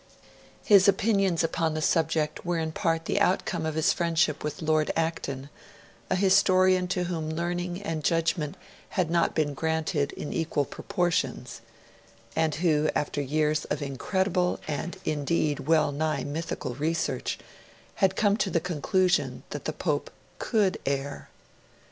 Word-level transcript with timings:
His 0.65 0.87
opinions 0.87 1.43
upon 1.43 1.75
the 1.75 1.81
subject 1.83 2.43
were 2.43 2.57
in 2.57 2.71
part 2.71 3.05
the 3.05 3.19
outcome 3.21 3.67
of 3.67 3.75
his 3.75 3.93
friendship 3.93 4.43
with 4.43 4.63
Lord 4.63 4.89
Acton, 4.95 5.51
a 6.09 6.15
historian 6.15 6.87
to 6.87 7.03
whom 7.03 7.29
learning 7.29 7.83
and 7.83 8.03
judgment 8.03 8.57
had 8.97 9.11
not 9.11 9.35
been 9.35 9.53
granted 9.53 10.11
in 10.13 10.33
equal 10.33 10.65
proportions, 10.65 11.61
and 12.35 12.55
who, 12.55 12.89
after 12.95 13.21
years 13.21 13.65
of 13.65 13.83
incredible 13.83 14.59
and 14.67 14.97
indeed 15.05 15.67
well 15.67 15.91
nigh 15.91 16.23
mythical 16.23 16.73
research, 16.73 17.37
had 17.97 18.15
come 18.15 18.35
to 18.37 18.49
the 18.49 18.59
conclusion 18.59 19.43
that 19.51 19.65
the 19.65 19.71
Pope 19.73 20.09
could 20.39 20.79
err. 20.83 21.29